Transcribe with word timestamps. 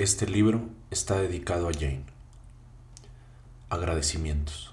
Este 0.00 0.26
libro 0.26 0.62
está 0.90 1.20
dedicado 1.20 1.68
a 1.68 1.74
Jane. 1.74 2.06
Agradecimientos. 3.68 4.72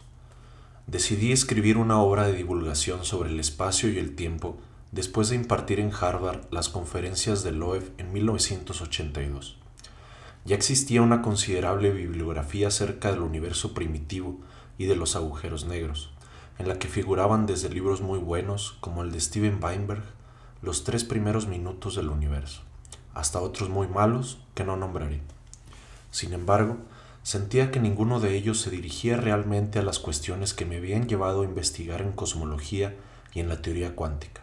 Decidí 0.85 1.33
escribir 1.33 1.75
una 1.77 2.00
obra 2.00 2.27
de 2.27 2.32
divulgación 2.32 3.03
sobre 3.03 3.32
el 3.32 3.37
espacio 3.42 3.92
y 3.92 3.98
el 3.98 4.16
tiempo 4.16 4.55
después 4.93 5.27
de 5.27 5.35
impartir 5.35 5.82
en 5.82 5.92
Harvard 5.93 6.45
las 6.50 6.69
conferencias 6.69 7.43
de 7.43 7.51
Loeb 7.51 7.92
en 7.98 8.13
1982. 8.13 9.58
Ya 10.45 10.55
existía 10.55 11.02
una 11.02 11.21
considerable 11.21 11.91
bibliografía 11.91 12.70
acerca 12.70 13.12
del 13.12 13.20
universo 13.20 13.73
primitivo 13.73 14.39
y 14.78 14.86
de 14.86 14.96
los 14.96 15.18
agujeros 15.18 15.66
negros, 15.66 16.09
en 16.57 16.70
la 16.70 16.80
que 16.80 16.88
figuraban 16.88 17.48
desde 17.48 17.68
libros 17.68 18.00
muy 18.00 18.20
buenos 18.20 18.78
como 18.80 19.04
el 19.04 19.12
de 19.12 19.20
Steven 19.20 19.62
Weinberg, 19.62 20.04
Los 20.62 20.86
tres 20.86 21.04
primeros 21.04 21.48
minutos 21.48 21.98
del 21.98 22.07
universo, 22.07 22.62
hasta 23.18 23.41
otros 23.41 23.70
muy 23.70 23.88
malos 23.88 24.38
que 24.54 24.63
no 24.63 24.77
nombraré. 24.77 25.21
Sin 26.12 26.34
embargo, 26.34 26.77
sentía 27.23 27.71
que 27.71 27.80
ninguno 27.80 28.20
de 28.20 28.35
ellos 28.35 28.62
se 28.62 28.70
dirigía 28.70 29.17
realmente 29.17 29.80
a 29.80 29.81
las 29.81 29.98
cuestiones 29.98 30.53
que 30.53 30.66
me 30.66 30.77
habían 30.77 31.08
llevado 31.08 31.41
a 31.41 31.45
investigar 31.45 32.02
en 32.02 32.11
cosmología 32.11 32.95
y 33.34 33.39
en 33.39 33.49
la 33.49 33.59
teoría 33.61 33.95
cuántica. 33.95 34.41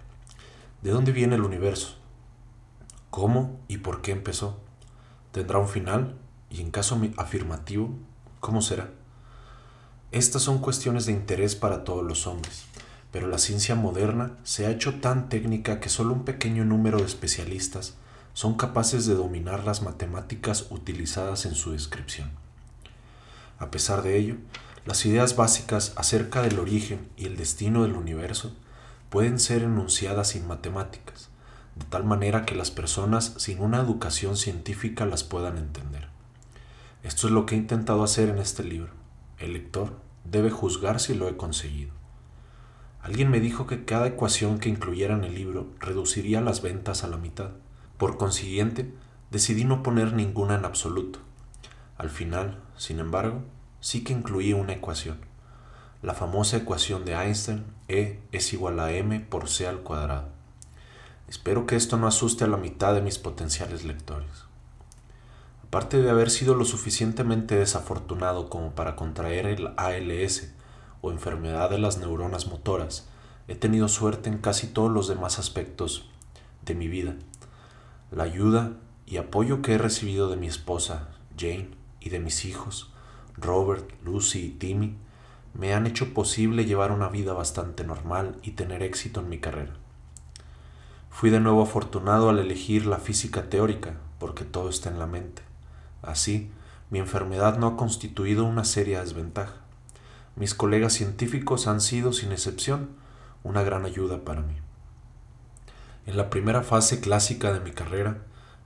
¿De 0.83 0.91
dónde 0.91 1.13
viene 1.13 1.37
el 1.37 1.43
universo? 1.43 1.95
¿Cómo 3.11 3.61
y 3.69 3.79
por 3.79 4.03
qué 4.03 4.11
empezó? 4.11 4.59
¿Tendrá 5.31 5.59
un 5.59 5.69
final? 5.69 6.17
Y 6.51 6.61
en 6.61 6.73
caso 6.73 7.01
afirmativo, 7.17 7.91
¿cómo 8.41 8.61
será? 8.61 8.91
Estas 10.11 10.43
son 10.43 10.59
cuestiones 10.59 11.07
de 11.07 11.13
interés 11.13 11.55
para 11.55 11.85
todos 11.85 12.05
los 12.05 12.27
hombres, 12.27 12.65
pero 13.13 13.29
la 13.29 13.39
ciencia 13.39 13.77
moderna 13.77 14.33
se 14.43 14.67
ha 14.67 14.71
hecho 14.71 15.01
tan 15.01 15.29
técnica 15.29 15.79
que 15.79 15.89
solo 15.89 16.13
un 16.13 16.25
pequeño 16.25 16.65
número 16.65 16.99
de 16.99 17.05
especialistas 17.05 17.95
son 18.35 18.55
capaces 18.55 19.07
de 19.07 19.15
dominar 19.15 19.65
las 19.65 19.81
matemáticas 19.81 20.67
utilizadas 20.71 21.47
en 21.47 21.55
su 21.55 21.73
descripción. 21.73 22.31
A 23.59 23.71
pesar 23.71 24.03
de 24.03 24.19
ello, 24.19 24.37
las 24.85 25.07
ideas 25.07 25.37
básicas 25.37 25.95
acerca 25.97 26.43
del 26.43 26.59
origen 26.59 27.09
y 27.17 27.25
el 27.25 27.37
destino 27.37 27.85
del 27.85 27.95
universo 27.95 28.53
pueden 29.09 29.39
ser 29.39 29.63
enunciadas 29.63 30.29
sin 30.29 30.47
matemáticas, 30.47 31.31
de 31.77 31.87
tal 31.87 32.05
manera 32.05 32.45
que 32.45 32.55
las 32.55 32.71
personas 32.71 33.35
sin 33.39 33.61
una 33.61 33.81
educación 33.81 34.37
científica 34.37 35.07
las 35.07 35.25
puedan 35.25 35.57
entender. 35.57 36.09
Esto 37.03 37.29
es 37.29 37.33
lo 37.33 37.47
que 37.47 37.55
he 37.55 37.59
intentado 37.59 38.03
hacer 38.03 38.29
en 38.29 38.39
este 38.39 38.65
libro. 38.65 38.93
El 39.39 39.53
lector 39.53 40.01
debe 40.25 40.51
juzgar 40.51 41.01
si 41.01 41.15
lo 41.15 41.29
he 41.29 41.37
conseguido. 41.37 41.93
Alguien 43.03 43.31
me 43.31 43.41
dijo 43.41 43.67
que 43.67 43.85
cada 43.85 44.07
ecuación 44.07 44.59
que 44.59 44.71
incluyera 44.71 45.15
en 45.15 45.25
el 45.25 45.35
libro 45.35 45.69
reduciría 45.79 46.41
las 46.41 46.63
ventas 46.63 47.05
a 47.05 47.09
la 47.09 47.19
mitad. 47.19 47.51
Por 48.05 48.19
consiguiente, 48.19 48.93
decidí 49.31 49.65
no 49.65 49.83
poner 49.83 50.13
ninguna 50.13 50.57
en 50.57 50.67
absoluto. 50.67 51.21
Al 51.97 52.11
final, 52.11 52.61
sin 52.77 52.99
embargo, 52.99 53.41
sí 53.81 54.05
que 54.05 54.13
incluí 54.13 54.53
una 54.53 54.75
ecuación. 54.75 55.17
La 56.03 56.13
famosa 56.13 56.59
ecuación 56.59 57.07
de 57.07 57.15
Einstein, 57.15 57.65
E 57.89 58.21
es 58.31 58.53
igual 58.53 58.79
a 58.79 58.93
m 58.93 59.21
por 59.21 59.49
c 59.49 59.67
al 59.67 59.81
cuadrado. 59.81 60.29
Espero 61.29 61.65
que 61.65 61.77
esto 61.77 61.97
no 61.97 62.07
asuste 62.07 62.45
a 62.45 62.47
la 62.47 62.59
mitad 62.59 62.93
de 62.93 63.01
mis 63.01 63.17
potenciales 63.17 63.85
lectores. 63.85 64.45
Aparte 65.63 66.03
de 66.03 66.11
haber 66.11 66.29
sido 66.29 66.55
lo 66.55 66.67
suficientemente 66.67 67.57
desafortunado 67.57 68.51
como 68.51 68.73
para 68.73 68.97
contraer 68.97 69.47
el 69.47 69.69
ALS 69.79 70.53
o 71.01 71.11
enfermedad 71.11 71.71
de 71.71 71.79
las 71.79 71.97
neuronas 71.97 72.49
motoras, 72.49 73.09
he 73.49 73.55
tenido 73.55 73.89
suerte 73.89 74.29
en 74.29 74.37
casi 74.37 74.67
todos 74.67 74.93
los 74.93 75.09
demás 75.09 75.39
aspectos 75.39 76.11
de 76.67 76.75
mi 76.75 76.89
vida. 76.89 77.15
La 78.15 78.23
ayuda 78.23 78.77
y 79.07 79.17
apoyo 79.17 79.61
que 79.61 79.73
he 79.73 79.79
recibido 79.79 80.31
de 80.31 80.37
mi 80.37 80.47
esposa, 80.47 81.09
Jane, 81.37 81.71
y 81.99 82.11
de 82.11 82.21
mis 82.21 82.45
hijos, 82.45 82.93
Robert, 83.37 83.91
Lucy 84.05 84.47
y 84.47 84.51
Timmy, 84.51 84.95
me 85.53 85.75
han 85.75 85.89
hecho 85.89 86.15
posible 86.15 86.65
llevar 86.65 86.93
una 86.93 87.09
vida 87.09 87.33
bastante 87.33 87.83
normal 87.83 88.37
y 88.45 88.53
tener 88.53 88.85
éxito 88.85 89.19
en 89.19 89.29
mi 89.29 89.39
carrera. 89.39 89.73
Fui 91.11 91.31
de 91.31 91.41
nuevo 91.41 91.63
afortunado 91.63 92.29
al 92.29 92.39
elegir 92.39 92.87
la 92.87 92.99
física 92.99 93.51
teórica, 93.51 93.95
porque 94.21 94.45
todo 94.45 94.69
está 94.69 94.91
en 94.91 95.01
la 95.01 95.09
mente. 95.09 95.43
Así, 96.01 96.53
mi 96.91 97.01
enfermedad 97.01 97.59
no 97.59 97.67
ha 97.67 97.77
constituido 97.77 98.45
una 98.45 98.63
seria 98.63 99.01
desventaja. 99.01 99.57
Mis 100.37 100.55
colegas 100.55 100.93
científicos 100.93 101.67
han 101.67 101.81
sido, 101.81 102.13
sin 102.13 102.31
excepción, 102.31 102.91
una 103.43 103.65
gran 103.65 103.85
ayuda 103.85 104.25
para 104.25 104.43
mí. 104.43 104.55
En 106.07 106.19
la 106.19 106.29
primera 106.29 106.63
fase 106.63 107.01
clásica 107.01 107.53
de 107.53 107.61
mi 107.61 107.71
carrera, 107.71 108.19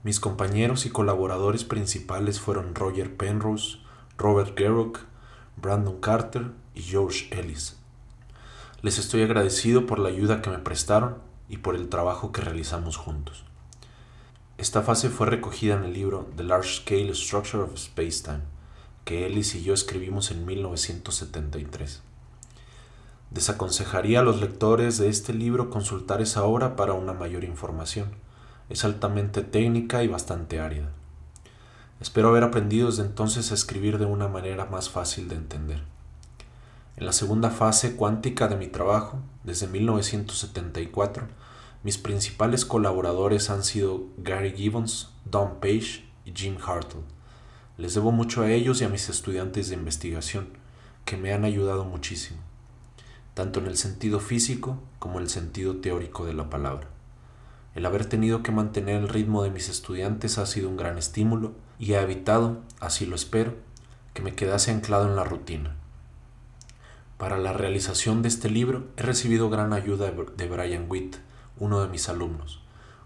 mis 0.03 0.19
compañeros 0.19 0.85
y 0.85 0.89
colaboradores 0.89 1.63
principales 1.63 2.41
fueron 2.41 2.75
Roger 2.75 3.15
Penrose, 3.15 3.77
Robert 4.17 4.59
Garrock, 4.59 4.99
Brandon 5.55 6.01
Carter 6.01 6.51
y 6.75 6.81
George 6.81 7.29
Ellis. 7.31 7.77
Les 8.81 8.97
estoy 8.97 9.23
agradecido 9.23 9.85
por 9.85 9.99
la 9.99 10.09
ayuda 10.09 10.41
que 10.41 10.49
me 10.49 10.59
prestaron 10.59 11.17
y 11.47 11.57
por 11.57 11.75
el 11.75 11.87
trabajo 11.87 12.33
que 12.33 12.41
realizamos 12.41 12.97
juntos. 12.97 13.45
Esta 14.57 14.81
fase 14.81 15.09
fue 15.09 15.27
recogida 15.27 15.75
en 15.75 15.85
el 15.85 15.93
libro 15.93 16.29
The 16.35 16.43
Large 16.43 16.81
Scale 16.81 17.15
Structure 17.15 17.63
of 17.63 17.77
Spacetime, 17.77 18.41
que 19.05 19.25
Ellis 19.25 19.55
y 19.55 19.63
yo 19.63 19.73
escribimos 19.73 20.31
en 20.31 20.45
1973. 20.45 22.01
Desaconsejaría 23.31 24.21
a 24.21 24.23
los 24.23 24.41
lectores 24.41 24.97
de 24.97 25.09
este 25.09 25.33
libro 25.33 25.69
consultar 25.69 26.21
esa 26.21 26.43
obra 26.43 26.75
para 26.75 26.93
una 26.93 27.13
mayor 27.13 27.43
información. 27.43 28.09
Es 28.69 28.83
altamente 28.85 29.41
técnica 29.41 30.03
y 30.03 30.07
bastante 30.07 30.59
árida. 30.59 30.89
Espero 32.01 32.29
haber 32.29 32.43
aprendido 32.43 32.87
desde 32.87 33.03
entonces 33.03 33.51
a 33.51 33.55
escribir 33.55 33.97
de 33.97 34.05
una 34.05 34.27
manera 34.27 34.65
más 34.65 34.89
fácil 34.89 35.27
de 35.27 35.35
entender. 35.35 35.83
En 36.95 37.05
la 37.05 37.13
segunda 37.13 37.49
fase 37.49 37.95
cuántica 37.95 38.47
de 38.47 38.55
mi 38.55 38.67
trabajo, 38.67 39.19
desde 39.43 39.67
1974, 39.67 41.27
mis 41.83 41.97
principales 41.97 42.65
colaboradores 42.65 43.49
han 43.49 43.63
sido 43.63 44.03
Gary 44.17 44.53
Gibbons, 44.53 45.09
Don 45.23 45.59
Page 45.61 46.03
y 46.25 46.33
Jim 46.33 46.57
Hartle. 46.65 47.01
Les 47.77 47.93
debo 47.93 48.11
mucho 48.11 48.41
a 48.41 48.51
ellos 48.51 48.81
y 48.81 48.85
a 48.85 48.89
mis 48.89 49.07
estudiantes 49.07 49.69
de 49.69 49.75
investigación, 49.75 50.49
que 51.05 51.15
me 51.15 51.31
han 51.31 51.45
ayudado 51.45 51.85
muchísimo, 51.85 52.39
tanto 53.39 53.61
en 53.61 53.67
el 53.67 53.77
sentido 53.77 54.19
físico 54.19 54.83
como 54.99 55.15
en 55.15 55.23
el 55.23 55.29
sentido 55.29 55.77
teórico 55.77 56.25
de 56.25 56.33
la 56.33 56.49
palabra. 56.49 56.89
El 57.73 57.85
haber 57.85 58.05
tenido 58.05 58.43
que 58.43 58.51
mantener 58.51 58.97
el 58.97 59.07
ritmo 59.07 59.43
de 59.43 59.49
mis 59.49 59.69
estudiantes 59.69 60.37
ha 60.37 60.45
sido 60.45 60.67
un 60.67 60.75
gran 60.75 60.97
estímulo 60.97 61.53
y 61.79 61.93
ha 61.93 62.01
evitado, 62.01 62.57
así 62.81 63.05
lo 63.05 63.15
espero, 63.15 63.55
que 64.13 64.21
me 64.21 64.35
quedase 64.35 64.71
anclado 64.71 65.07
en 65.07 65.15
la 65.15 65.23
rutina. 65.23 65.77
Para 67.17 67.37
la 67.37 67.53
realización 67.53 68.23
de 68.23 68.27
este 68.27 68.49
libro 68.49 68.87
he 68.97 69.03
recibido 69.03 69.49
gran 69.49 69.71
ayuda 69.71 70.11
de 70.11 70.47
Brian 70.49 70.87
Witt, 70.89 71.15
uno 71.59 71.79
de 71.79 71.87
mis 71.87 72.09
alumnos. 72.09 72.61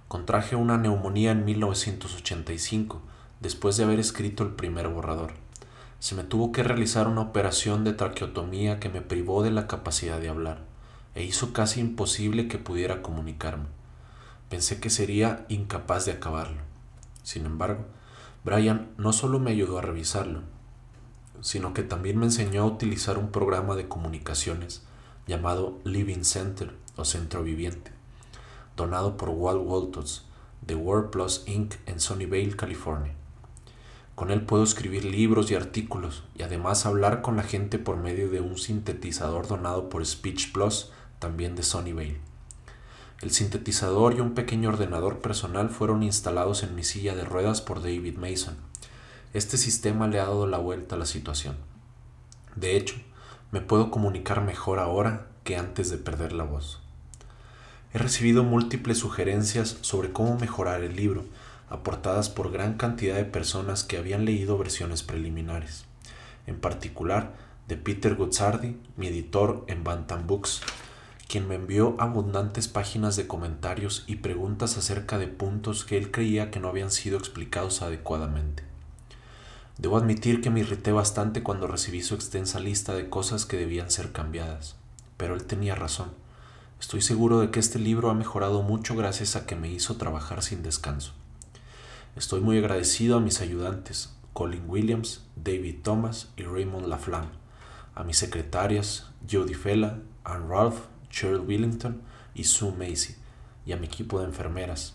Contraje 0.08 0.56
una 0.56 0.80
neumonía 0.80 1.30
en 1.30 1.46
1985, 1.46 3.04
después 3.40 3.78
de 3.78 3.84
haber 3.84 4.00
escrito 4.00 4.42
el 4.42 4.50
primer 4.56 4.88
borrador. 4.88 5.43
Se 6.04 6.16
me 6.16 6.26
tuvo 6.26 6.52
que 6.52 6.64
realizar 6.64 7.08
una 7.08 7.22
operación 7.22 7.86
de 7.86 7.94
traqueotomía 7.94 8.78
que 8.82 8.90
me 8.90 9.00
privó 9.00 9.42
de 9.42 9.52
la 9.52 9.68
capacidad 9.68 10.20
de 10.20 10.28
hablar, 10.28 10.66
e 11.16 11.24
hizo 11.24 11.54
casi 11.54 11.80
imposible 11.80 12.50
que 12.50 12.58
pudiera 12.58 13.02
comunicarme. 13.02 13.68
Pensé 14.50 14.82
que 14.82 14.90
sería 14.90 15.46
incapaz 15.48 16.04
de 16.04 16.12
acabarlo. 16.12 16.60
Sin 17.24 17.46
embargo, 17.46 17.86
Brian 18.44 18.90
no 18.98 19.14
solo 19.14 19.40
me 19.40 19.52
ayudó 19.52 19.78
a 19.78 19.82
revisarlo, 19.82 20.42
sino 21.40 21.74
que 21.74 21.84
también 21.84 22.18
me 22.18 22.26
enseñó 22.26 22.64
a 22.64 22.68
utilizar 22.68 23.18
un 23.18 23.32
programa 23.32 23.78
de 23.78 23.88
comunicaciones 23.88 24.84
llamado 25.26 25.80
Living 25.86 26.26
Center 26.26 26.76
o 26.98 27.06
Centro 27.06 27.44
Viviente 27.44 27.94
donado 28.76 29.16
por 29.16 29.30
Walt 29.30 29.62
Waltons 29.64 30.26
de 30.60 30.76
WordPlus 30.76 31.44
Inc. 31.46 31.76
en 31.86 32.02
Sunnyvale, 32.02 32.58
California. 32.58 33.14
Con 34.16 34.30
él 34.30 34.42
puedo 34.42 34.64
escribir 34.64 35.06
libros 35.06 35.50
y 35.50 35.56
artículos 35.56 36.24
y 36.36 36.44
además 36.44 36.86
hablar 36.86 37.22
con 37.22 37.36
la 37.36 37.44
gente 37.44 37.80
por 37.80 37.98
medio 37.98 38.30
de 38.30 38.42
un 38.42 38.58
sintetizador 38.58 39.48
donado 39.48 39.90
por 39.90 40.06
Speech 40.06 40.52
Plus, 40.52 40.92
también 41.20 41.56
de 41.56 41.64
Sunnyvale. 41.64 42.20
El 43.22 43.32
sintetizador 43.32 44.16
y 44.16 44.20
un 44.20 44.34
pequeño 44.34 44.70
ordenador 44.70 45.20
personal 45.20 45.70
fueron 45.70 46.04
instalados 46.04 46.62
en 46.62 46.76
mi 46.76 46.84
silla 46.84 47.16
de 47.16 47.24
ruedas 47.24 47.62
por 47.62 47.82
David 47.82 48.18
Mason. 48.18 48.58
Este 49.34 49.58
sistema 49.58 50.08
le 50.08 50.20
ha 50.20 50.26
dado 50.26 50.46
la 50.46 50.58
vuelta 50.58 50.96
a 50.96 51.00
la 51.00 51.06
situación. 51.06 51.56
De 52.56 52.76
hecho, 52.76 52.96
me 53.52 53.62
puedo 53.62 53.90
comunicar 53.90 54.42
mejor 54.42 54.80
ahora 54.80 55.28
que 55.44 55.58
antes 55.58 55.90
de 55.90 55.98
perder 55.98 56.34
la 56.34 56.44
voz. 56.44 56.82
He 57.94 57.98
recibido 57.98 58.44
múltiples 58.44 58.98
sugerencias 58.98 59.78
sobre 59.82 60.12
cómo 60.12 60.38
mejorar 60.38 60.84
el 60.84 60.96
libro, 60.96 61.26
aportadas 61.70 62.30
por 62.30 62.52
gran 62.52 62.76
cantidad 62.76 63.16
de 63.16 63.26
personas 63.26 63.84
que 63.84 63.98
habían 63.98 64.26
leído 64.26 64.58
versiones 64.58 65.04
preliminares, 65.04 65.86
en 66.48 66.60
particular 66.60 67.34
de 67.68 67.78
Peter 67.78 68.16
Guzzardi, 68.16 68.78
mi 68.98 69.08
editor 69.08 69.64
en 69.68 69.84
Bantam 69.84 70.28
Books, 70.28 70.62
quien 71.28 71.48
me 71.48 71.56
envió 71.56 71.96
abundantes 72.00 72.68
páginas 72.68 73.16
de 73.16 73.26
comentarios 73.26 74.04
y 74.06 74.18
preguntas 74.18 74.78
acerca 74.78 75.18
de 75.18 75.28
puntos 75.28 75.86
que 75.86 75.98
él 75.98 76.12
creía 76.12 76.52
que 76.52 76.60
no 76.60 76.68
habían 76.68 76.92
sido 76.92 77.18
explicados 77.18 77.82
adecuadamente. 77.82 78.64
Debo 79.78 79.98
admitir 79.98 80.42
que 80.42 80.52
me 80.52 80.60
irrité 80.60 80.92
bastante 80.92 81.42
cuando 81.42 81.66
recibí 81.66 82.04
su 82.04 82.14
extensa 82.14 82.60
lista 82.60 82.94
de 82.94 83.10
cosas 83.10 83.46
que 83.46 83.58
debían 83.58 83.90
ser 83.90 84.12
cambiadas, 84.12 84.76
pero 85.18 85.34
él 85.34 85.46
tenía 85.46 85.74
razón. 85.74 86.12
Estoy 86.80 87.02
seguro 87.02 87.40
de 87.40 87.50
que 87.50 87.60
este 87.60 87.80
libro 87.80 88.12
ha 88.12 88.14
mejorado 88.14 88.62
mucho 88.62 88.96
gracias 88.96 89.36
a 89.36 89.48
que 89.48 89.56
me 89.56 89.70
hizo 89.72 89.96
trabajar 89.96 90.44
sin 90.44 90.62
descanso. 90.62 91.14
Estoy 92.16 92.42
muy 92.42 92.60
agradecido 92.60 93.18
a 93.18 93.20
mis 93.20 93.42
ayudantes, 93.42 94.14
Colin 94.34 94.66
Williams, 94.68 95.26
David 95.36 95.78
Thomas 95.82 96.30
y 96.38 96.44
Raymond 96.44 96.86
Laflamme, 96.86 97.32
a 97.96 98.04
mis 98.04 98.18
secretarias, 98.18 99.10
Jody 99.30 99.56
Fella, 99.56 99.98
Anne 100.24 100.48
Ralph, 100.48 100.82
Cheryl 101.10 101.40
Willington 101.40 102.04
y 102.36 102.44
Sue 102.44 102.72
Macy, 102.72 103.16
y 103.66 103.72
a 103.72 103.78
mi 103.78 103.88
equipo 103.88 104.20
de 104.20 104.26
enfermeras. 104.26 104.94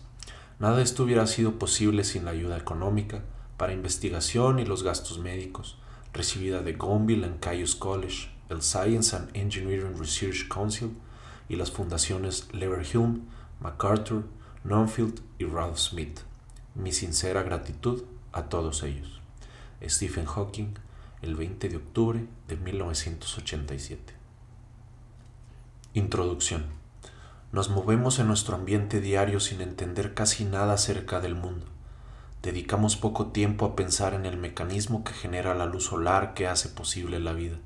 Nada 0.59 0.77
de 0.77 0.83
esto 0.83 1.03
hubiera 1.03 1.27
sido 1.27 1.59
posible 1.59 2.05
sin 2.05 2.23
la 2.23 2.31
ayuda 2.31 2.57
económica, 2.57 3.21
para 3.57 3.73
investigación 3.73 4.59
y 4.59 4.65
los 4.65 4.83
gastos 4.83 5.19
médicos, 5.19 5.77
recibida 6.13 6.61
de 6.61 6.71
Gonville 6.71 7.25
and 7.25 7.41
Caius 7.41 7.75
College, 7.75 8.29
el 8.47 8.61
Science 8.61 9.13
and 9.13 9.29
Engineering 9.33 9.99
Research 9.99 10.47
Council 10.47 10.91
y 11.49 11.57
las 11.57 11.69
fundaciones 11.69 12.47
Leverhulme, 12.53 13.23
MacArthur, 13.59 14.23
Nonfield 14.63 15.19
y 15.37 15.43
Ralph 15.43 15.77
Smith. 15.77 16.21
Mi 16.75 16.91
sincera 16.91 17.43
gratitud 17.43 18.03
a 18.31 18.43
todos 18.43 18.83
ellos. 18.83 19.21
Stephen 19.83 20.25
Hawking, 20.25 20.73
el 21.21 21.35
20 21.35 21.69
de 21.69 21.77
octubre 21.77 22.25
de 22.47 22.55
1987. 22.55 24.13
Introducción. 25.93 26.65
Nos 27.51 27.69
movemos 27.69 28.19
en 28.19 28.27
nuestro 28.27 28.55
ambiente 28.55 29.01
diario 29.01 29.39
sin 29.39 29.61
entender 29.61 30.13
casi 30.13 30.45
nada 30.45 30.73
acerca 30.73 31.19
del 31.19 31.35
mundo 31.35 31.65
dedicamos 32.41 32.95
poco 32.95 33.27
tiempo 33.27 33.65
a 33.65 33.75
pensar 33.75 34.13
en 34.13 34.25
el 34.25 34.37
mecanismo 34.37 35.03
que 35.03 35.13
genera 35.13 35.55
la 35.55 35.65
luz 35.65 35.85
solar 35.85 36.33
que 36.33 36.47
hace 36.47 36.69
posible 36.69 37.19
la 37.19 37.33
vida, 37.33 37.57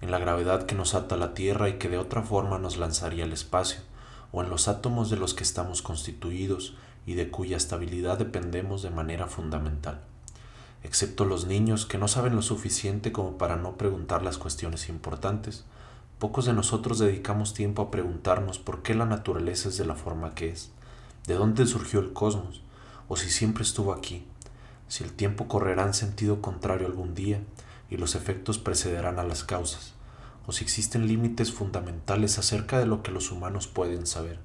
en 0.00 0.10
la 0.10 0.18
gravedad 0.18 0.64
que 0.64 0.74
nos 0.74 0.94
ata 0.94 1.16
a 1.16 1.18
la 1.18 1.34
Tierra 1.34 1.68
y 1.68 1.74
que 1.74 1.88
de 1.88 1.98
otra 1.98 2.22
forma 2.22 2.58
nos 2.58 2.78
lanzaría 2.78 3.24
al 3.24 3.32
espacio, 3.32 3.80
o 4.32 4.42
en 4.42 4.50
los 4.50 4.68
átomos 4.68 5.10
de 5.10 5.16
los 5.16 5.34
que 5.34 5.44
estamos 5.44 5.82
constituidos 5.82 6.74
y 7.08 7.14
de 7.14 7.30
cuya 7.30 7.56
estabilidad 7.56 8.18
dependemos 8.18 8.82
de 8.82 8.90
manera 8.90 9.28
fundamental. 9.28 10.02
Excepto 10.82 11.24
los 11.24 11.46
niños 11.46 11.86
que 11.86 11.96
no 11.96 12.06
saben 12.06 12.36
lo 12.36 12.42
suficiente 12.42 13.12
como 13.12 13.38
para 13.38 13.56
no 13.56 13.78
preguntar 13.78 14.22
las 14.22 14.36
cuestiones 14.36 14.90
importantes, 14.90 15.64
pocos 16.18 16.44
de 16.44 16.52
nosotros 16.52 16.98
dedicamos 16.98 17.54
tiempo 17.54 17.80
a 17.80 17.90
preguntarnos 17.90 18.58
por 18.58 18.82
qué 18.82 18.94
la 18.94 19.06
naturaleza 19.06 19.70
es 19.70 19.78
de 19.78 19.86
la 19.86 19.94
forma 19.94 20.34
que 20.34 20.50
es, 20.50 20.70
de 21.26 21.32
dónde 21.32 21.66
surgió 21.66 22.00
el 22.00 22.12
cosmos, 22.12 22.60
o 23.08 23.16
si 23.16 23.30
siempre 23.30 23.62
estuvo 23.62 23.94
aquí, 23.94 24.26
si 24.86 25.02
el 25.02 25.10
tiempo 25.10 25.48
correrá 25.48 25.86
en 25.86 25.94
sentido 25.94 26.42
contrario 26.42 26.86
algún 26.86 27.14
día 27.14 27.40
y 27.88 27.96
los 27.96 28.14
efectos 28.16 28.58
precederán 28.58 29.18
a 29.18 29.24
las 29.24 29.44
causas, 29.44 29.94
o 30.46 30.52
si 30.52 30.62
existen 30.62 31.08
límites 31.08 31.52
fundamentales 31.52 32.38
acerca 32.38 32.78
de 32.78 32.84
lo 32.84 33.02
que 33.02 33.12
los 33.12 33.32
humanos 33.32 33.66
pueden 33.66 34.06
saber. 34.06 34.38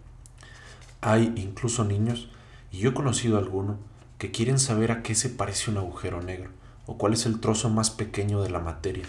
Hay 1.02 1.34
incluso 1.36 1.84
niños, 1.84 2.30
y 2.74 2.80
yo 2.80 2.90
he 2.90 2.94
conocido 2.94 3.38
alguno, 3.38 3.78
que 4.18 4.32
quieren 4.32 4.58
saber 4.58 4.92
a 4.92 5.04
qué 5.04 5.14
se 5.14 5.30
parece 5.30 5.70
un 5.70 5.78
agujero 5.78 6.22
negro, 6.22 6.50
o 6.88 6.98
cuál 6.98 7.14
es 7.14 7.28
el 7.28 7.40
trozo 7.40 7.70
más 7.70 7.92
pequeño 7.92 8.42
de 8.42 8.50
la 8.50 8.60
materia, 8.60 9.06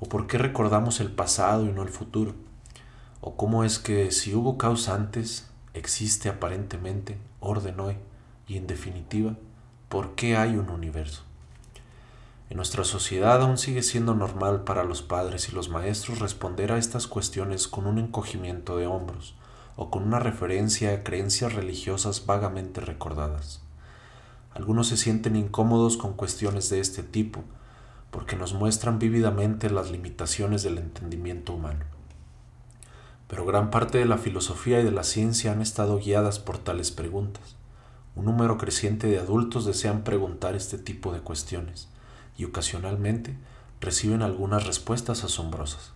o 0.00 0.06
por 0.06 0.26
qué 0.26 0.36
recordamos 0.36 1.00
el 1.00 1.10
pasado 1.10 1.64
y 1.64 1.72
no 1.72 1.82
el 1.82 1.88
futuro, 1.88 2.34
o 3.22 3.36
cómo 3.36 3.64
es 3.64 3.78
que 3.78 4.12
si 4.12 4.34
hubo 4.34 4.58
causa 4.58 4.94
antes, 4.94 5.48
existe 5.72 6.28
aparentemente 6.28 7.16
orden 7.40 7.80
hoy 7.80 7.96
y 8.46 8.58
en 8.58 8.66
definitiva, 8.66 9.34
¿por 9.88 10.14
qué 10.14 10.36
hay 10.36 10.56
un 10.56 10.68
universo? 10.68 11.22
En 12.50 12.58
nuestra 12.58 12.84
sociedad 12.84 13.40
aún 13.40 13.56
sigue 13.56 13.82
siendo 13.82 14.14
normal 14.14 14.64
para 14.64 14.84
los 14.84 15.00
padres 15.00 15.48
y 15.48 15.52
los 15.52 15.70
maestros 15.70 16.18
responder 16.18 16.70
a 16.70 16.78
estas 16.78 17.06
cuestiones 17.06 17.66
con 17.66 17.86
un 17.86 17.98
encogimiento 17.98 18.76
de 18.76 18.86
hombros 18.86 19.36
o 19.80 19.90
con 19.90 20.02
una 20.02 20.18
referencia 20.18 20.92
a 20.92 21.02
creencias 21.02 21.54
religiosas 21.54 22.26
vagamente 22.26 22.82
recordadas. 22.82 23.62
Algunos 24.52 24.88
se 24.88 24.98
sienten 24.98 25.36
incómodos 25.36 25.96
con 25.96 26.12
cuestiones 26.12 26.68
de 26.68 26.80
este 26.80 27.02
tipo 27.02 27.44
porque 28.10 28.36
nos 28.36 28.52
muestran 28.52 28.98
vívidamente 28.98 29.70
las 29.70 29.90
limitaciones 29.90 30.62
del 30.62 30.76
entendimiento 30.76 31.54
humano. 31.54 31.86
Pero 33.26 33.46
gran 33.46 33.70
parte 33.70 33.96
de 33.96 34.04
la 34.04 34.18
filosofía 34.18 34.80
y 34.80 34.84
de 34.84 34.90
la 34.90 35.02
ciencia 35.02 35.50
han 35.50 35.62
estado 35.62 35.96
guiadas 35.96 36.40
por 36.40 36.58
tales 36.58 36.90
preguntas. 36.90 37.56
Un 38.14 38.26
número 38.26 38.58
creciente 38.58 39.06
de 39.06 39.18
adultos 39.18 39.64
desean 39.64 40.04
preguntar 40.04 40.56
este 40.56 40.76
tipo 40.76 41.10
de 41.10 41.20
cuestiones 41.20 41.88
y 42.36 42.44
ocasionalmente 42.44 43.34
reciben 43.80 44.20
algunas 44.20 44.66
respuestas 44.66 45.24
asombrosas. 45.24 45.94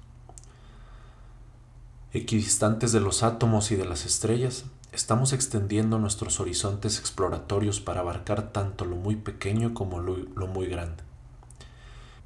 Equidistantes 2.17 2.93
de 2.93 3.01
los 3.01 3.25
átomos 3.25 3.73
y 3.73 3.75
de 3.75 3.85
las 3.85 4.07
estrellas, 4.07 4.67
estamos 4.93 5.33
extendiendo 5.33 5.99
nuestros 5.99 6.39
horizontes 6.39 7.01
exploratorios 7.01 7.81
para 7.81 8.03
abarcar 8.03 8.53
tanto 8.53 8.85
lo 8.85 8.95
muy 8.95 9.17
pequeño 9.17 9.75
como 9.75 9.99
lo, 9.99 10.47
muy 10.47 10.69
grande. 10.69 11.03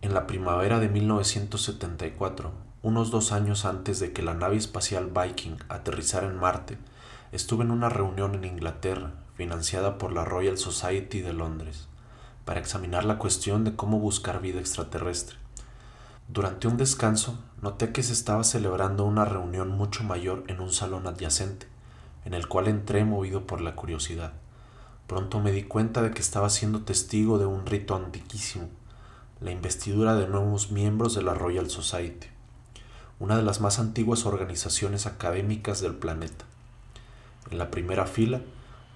En 0.02 0.12
la 0.12 0.26
primavera 0.26 0.78
de 0.78 0.90
1974, 0.90 2.52
unos 2.82 3.10
dos 3.10 3.32
años 3.32 3.64
antes 3.64 3.98
de 3.98 4.12
que 4.12 4.20
la 4.20 4.34
nave 4.34 4.58
espacial 4.58 5.10
Viking 5.10 5.56
aterrizara 5.70 6.26
en 6.26 6.36
Marte, 6.36 6.76
estuve 7.32 7.64
en 7.64 7.70
una 7.70 7.88
reunión 7.88 8.34
en 8.34 8.44
Inglaterra 8.44 9.14
financiada 9.36 9.96
por 9.96 10.12
la 10.12 10.26
Royal 10.26 10.58
Society 10.58 11.22
de 11.22 11.32
Londres, 11.32 11.88
para 12.44 12.60
examinar 12.60 13.06
la 13.06 13.16
cuestión 13.16 13.64
de 13.64 13.74
cómo 13.74 13.98
buscar 13.98 14.42
vida 14.42 14.60
extraterrestre. 14.60 15.38
Durante 16.28 16.68
un 16.68 16.76
descanso, 16.76 17.42
noté 17.62 17.90
que 17.90 18.02
se 18.02 18.12
estaba 18.12 18.44
celebrando 18.44 19.06
una 19.06 19.24
reunión 19.24 19.70
mucho 19.70 20.04
mayor 20.04 20.44
en 20.48 20.60
un 20.60 20.70
salón 20.72 21.06
adyacente, 21.06 21.66
en 22.26 22.34
el 22.34 22.48
cual 22.48 22.68
entré 22.68 23.02
movido 23.04 23.46
por 23.46 23.62
la 23.62 23.74
curiosidad. 23.74 24.34
Pronto 25.06 25.40
me 25.40 25.52
di 25.52 25.62
cuenta 25.62 26.02
de 26.02 26.10
que 26.10 26.20
estaba 26.20 26.50
siendo 26.50 26.82
testigo 26.82 27.38
de 27.38 27.46
un 27.46 27.64
rito 27.64 27.96
antiquísimo, 27.96 28.68
la 29.40 29.52
investidura 29.52 30.16
de 30.16 30.28
nuevos 30.28 30.70
miembros 30.70 31.14
de 31.14 31.22
la 31.22 31.32
Royal 31.32 31.70
Society, 31.70 32.26
una 33.18 33.36
de 33.36 33.42
las 33.42 33.62
más 33.62 33.78
antiguas 33.78 34.26
organizaciones 34.26 35.06
académicas 35.06 35.80
del 35.80 35.94
planeta. 35.94 36.44
En 37.50 37.56
la 37.56 37.70
primera 37.70 38.04
fila 38.04 38.42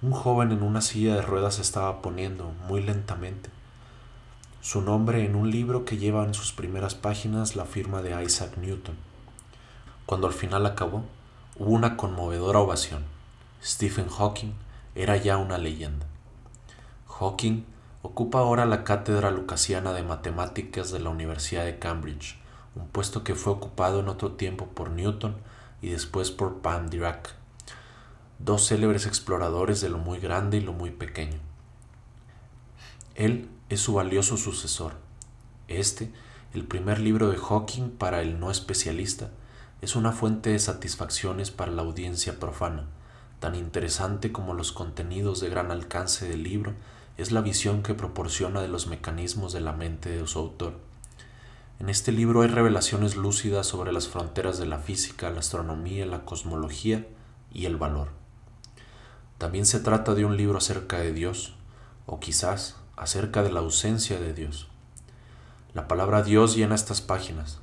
un 0.03 0.11
joven 0.11 0.51
en 0.51 0.63
una 0.63 0.81
silla 0.81 1.15
de 1.15 1.21
ruedas 1.21 1.59
estaba 1.59 2.01
poniendo, 2.01 2.51
muy 2.67 2.83
lentamente, 2.83 3.49
su 4.63 4.81
nombre 4.81 5.25
en 5.25 5.35
un 5.35 5.51
libro 5.51 5.83
que 5.83 5.97
lleva 5.97 6.23
en 6.23 6.33
sus 6.33 6.53
primeras 6.53 6.95
páginas 6.95 7.57
la 7.57 7.65
firma 7.65 8.01
de 8.01 8.23
Isaac 8.23 8.55
Newton. 8.55 8.95
Cuando 10.05 10.25
al 10.25 10.31
final 10.31 10.65
acabó, 10.65 11.03
hubo 11.59 11.71
una 11.71 11.97
conmovedora 11.97 12.59
ovación. 12.59 13.03
Stephen 13.61 14.07
Hawking 14.07 14.53
era 14.95 15.17
ya 15.17 15.37
una 15.37 15.57
leyenda. 15.57 16.05
Hawking 17.09 17.65
ocupa 18.03 18.39
ahora 18.39 18.65
la 18.65 18.85
cátedra 18.85 19.31
lucasiana 19.31 19.91
de 19.91 20.03
matemáticas 20.03 20.91
de 20.91 20.99
la 21.01 21.09
Universidad 21.09 21.65
de 21.65 21.77
Cambridge, 21.77 22.37
un 22.75 22.87
puesto 22.87 23.25
que 23.25 23.35
fue 23.35 23.51
ocupado 23.51 23.99
en 23.99 24.07
otro 24.07 24.31
tiempo 24.31 24.67
por 24.67 24.91
Newton 24.91 25.35
y 25.81 25.89
después 25.89 26.31
por 26.31 26.61
Pan 26.61 26.89
Dirac 26.89 27.35
dos 28.39 28.67
célebres 28.67 29.05
exploradores 29.05 29.81
de 29.81 29.89
lo 29.89 29.97
muy 29.97 30.19
grande 30.19 30.57
y 30.57 30.61
lo 30.61 30.71
muy 30.71 30.91
pequeño. 30.91 31.37
Él 33.15 33.49
es 33.73 33.81
su 33.81 33.93
valioso 33.93 34.37
sucesor. 34.37 34.93
Este, 35.67 36.11
el 36.53 36.65
primer 36.65 36.99
libro 36.99 37.29
de 37.29 37.37
Hawking 37.37 37.89
para 37.89 38.21
el 38.21 38.39
no 38.39 38.51
especialista, 38.51 39.31
es 39.81 39.95
una 39.95 40.11
fuente 40.11 40.51
de 40.51 40.59
satisfacciones 40.59 41.51
para 41.51 41.71
la 41.71 41.81
audiencia 41.81 42.39
profana. 42.39 42.85
Tan 43.39 43.55
interesante 43.55 44.31
como 44.31 44.53
los 44.53 44.71
contenidos 44.71 45.41
de 45.41 45.49
gran 45.49 45.71
alcance 45.71 46.27
del 46.27 46.43
libro 46.43 46.73
es 47.17 47.31
la 47.31 47.41
visión 47.41 47.83
que 47.83 47.93
proporciona 47.93 48.61
de 48.61 48.67
los 48.67 48.87
mecanismos 48.87 49.51
de 49.53 49.61
la 49.61 49.73
mente 49.73 50.09
de 50.09 50.25
su 50.27 50.39
autor. 50.39 50.79
En 51.79 51.89
este 51.89 52.11
libro 52.11 52.43
hay 52.43 52.47
revelaciones 52.47 53.15
lúcidas 53.15 53.67
sobre 53.67 53.91
las 53.91 54.07
fronteras 54.07 54.57
de 54.57 54.67
la 54.67 54.77
física, 54.77 55.31
la 55.31 55.39
astronomía, 55.39 56.05
la 56.05 56.23
cosmología 56.23 57.05
y 57.51 57.65
el 57.65 57.75
valor. 57.75 58.09
También 59.37 59.65
se 59.65 59.79
trata 59.79 60.13
de 60.13 60.23
un 60.23 60.37
libro 60.37 60.59
acerca 60.59 60.99
de 60.99 61.11
Dios, 61.11 61.55
o 62.05 62.19
quizás 62.19 62.77
acerca 63.03 63.43
de 63.43 63.51
la 63.51 63.59
ausencia 63.59 64.17
de 64.17 64.33
Dios. 64.33 64.69
La 65.73 65.89
palabra 65.89 66.23
Dios 66.23 66.55
llena 66.55 66.73
estas 66.73 67.01
páginas. 67.01 67.59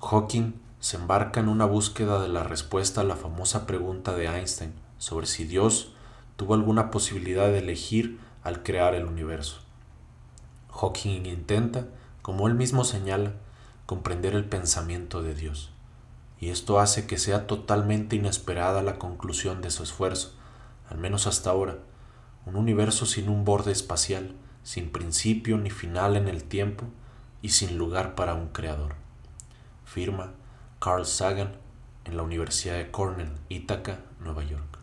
Hawking 0.00 0.54
se 0.80 0.96
embarca 0.96 1.40
en 1.40 1.48
una 1.48 1.66
búsqueda 1.66 2.22
de 2.22 2.28
la 2.28 2.44
respuesta 2.44 3.02
a 3.02 3.04
la 3.04 3.14
famosa 3.14 3.66
pregunta 3.66 4.16
de 4.16 4.26
Einstein 4.26 4.72
sobre 4.96 5.26
si 5.26 5.44
Dios 5.44 5.92
tuvo 6.36 6.54
alguna 6.54 6.90
posibilidad 6.90 7.48
de 7.48 7.58
elegir 7.58 8.18
al 8.42 8.62
crear 8.62 8.94
el 8.94 9.04
universo. 9.04 9.60
Hawking 10.70 11.26
intenta, 11.26 11.86
como 12.22 12.48
él 12.48 12.54
mismo 12.54 12.84
señala, 12.84 13.34
comprender 13.84 14.34
el 14.34 14.46
pensamiento 14.46 15.22
de 15.22 15.34
Dios, 15.34 15.72
y 16.40 16.48
esto 16.48 16.80
hace 16.80 17.06
que 17.06 17.18
sea 17.18 17.46
totalmente 17.46 18.16
inesperada 18.16 18.82
la 18.82 18.98
conclusión 18.98 19.60
de 19.60 19.70
su 19.70 19.82
esfuerzo, 19.82 20.32
al 20.88 20.96
menos 20.96 21.26
hasta 21.26 21.50
ahora, 21.50 21.80
un 22.46 22.56
universo 22.56 23.04
sin 23.04 23.28
un 23.28 23.44
borde 23.44 23.70
espacial, 23.70 24.34
sin 24.64 24.90
principio 24.90 25.56
ni 25.58 25.70
final 25.70 26.16
en 26.16 26.26
el 26.26 26.42
tiempo 26.42 26.86
y 27.42 27.50
sin 27.50 27.78
lugar 27.78 28.16
para 28.16 28.34
un 28.34 28.48
creador. 28.48 28.96
Firma 29.84 30.32
Carl 30.80 31.06
Sagan 31.06 31.52
en 32.04 32.16
la 32.16 32.22
Universidad 32.22 32.76
de 32.76 32.90
Cornell, 32.90 33.30
Ithaca, 33.48 34.00
Nueva 34.20 34.42
York. 34.42 34.73